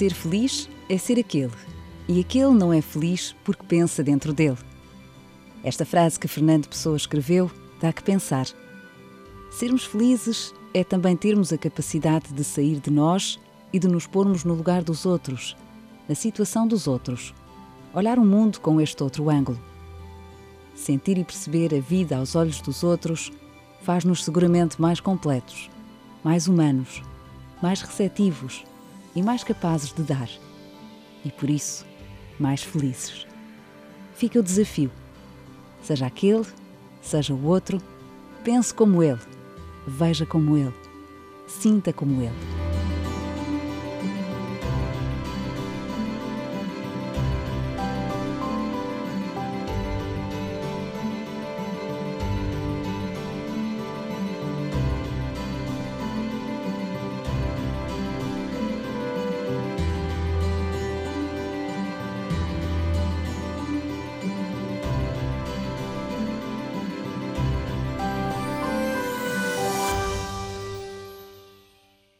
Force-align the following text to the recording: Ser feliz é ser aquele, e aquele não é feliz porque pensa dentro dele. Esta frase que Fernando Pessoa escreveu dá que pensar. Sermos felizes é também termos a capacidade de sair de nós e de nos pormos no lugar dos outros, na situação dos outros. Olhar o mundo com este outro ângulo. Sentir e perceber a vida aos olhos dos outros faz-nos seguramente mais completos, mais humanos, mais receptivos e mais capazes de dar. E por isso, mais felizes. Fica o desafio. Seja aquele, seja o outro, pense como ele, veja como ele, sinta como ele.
Ser 0.00 0.14
feliz 0.14 0.66
é 0.88 0.96
ser 0.96 1.18
aquele, 1.18 1.52
e 2.08 2.20
aquele 2.20 2.54
não 2.54 2.72
é 2.72 2.80
feliz 2.80 3.36
porque 3.44 3.66
pensa 3.66 4.02
dentro 4.02 4.32
dele. 4.32 4.56
Esta 5.62 5.84
frase 5.84 6.18
que 6.18 6.26
Fernando 6.26 6.68
Pessoa 6.68 6.96
escreveu 6.96 7.50
dá 7.78 7.92
que 7.92 8.02
pensar. 8.02 8.46
Sermos 9.50 9.84
felizes 9.84 10.54
é 10.72 10.82
também 10.82 11.14
termos 11.14 11.52
a 11.52 11.58
capacidade 11.58 12.32
de 12.32 12.42
sair 12.42 12.80
de 12.80 12.90
nós 12.90 13.38
e 13.74 13.78
de 13.78 13.88
nos 13.88 14.06
pormos 14.06 14.42
no 14.42 14.54
lugar 14.54 14.82
dos 14.82 15.04
outros, 15.04 15.54
na 16.08 16.14
situação 16.14 16.66
dos 16.66 16.86
outros. 16.86 17.34
Olhar 17.92 18.18
o 18.18 18.24
mundo 18.24 18.58
com 18.58 18.80
este 18.80 19.02
outro 19.02 19.28
ângulo. 19.28 19.60
Sentir 20.74 21.18
e 21.18 21.24
perceber 21.24 21.74
a 21.74 21.78
vida 21.78 22.16
aos 22.16 22.34
olhos 22.34 22.62
dos 22.62 22.82
outros 22.82 23.30
faz-nos 23.82 24.24
seguramente 24.24 24.80
mais 24.80 24.98
completos, 24.98 25.68
mais 26.24 26.48
humanos, 26.48 27.02
mais 27.60 27.82
receptivos 27.82 28.64
e 29.14 29.22
mais 29.22 29.44
capazes 29.44 29.92
de 29.92 30.02
dar. 30.02 30.28
E 31.24 31.30
por 31.30 31.50
isso, 31.50 31.84
mais 32.38 32.62
felizes. 32.62 33.26
Fica 34.14 34.38
o 34.38 34.42
desafio. 34.42 34.90
Seja 35.82 36.06
aquele, 36.06 36.46
seja 37.00 37.34
o 37.34 37.44
outro, 37.46 37.80
pense 38.44 38.72
como 38.72 39.02
ele, 39.02 39.20
veja 39.86 40.26
como 40.26 40.56
ele, 40.56 40.74
sinta 41.46 41.92
como 41.92 42.22
ele. 42.22 42.69